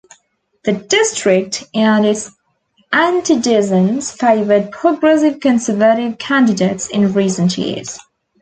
[0.63, 2.31] The district and its
[2.91, 7.99] antecedents favored Progressive Conservative candidates in recent years.